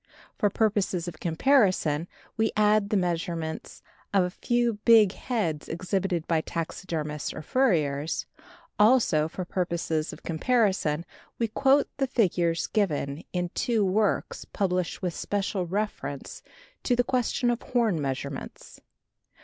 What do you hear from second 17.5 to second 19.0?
of horn measurements.